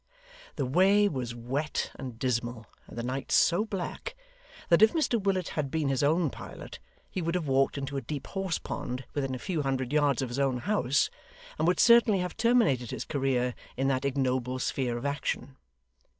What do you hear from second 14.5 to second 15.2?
sphere of